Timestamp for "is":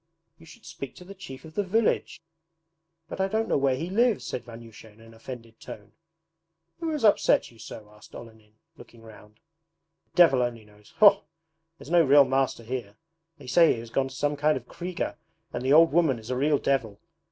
11.85-11.91, 16.17-16.31